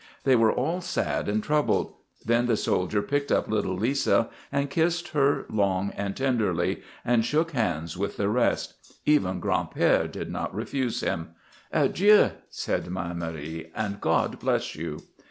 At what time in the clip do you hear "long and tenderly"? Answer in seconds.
5.47-6.81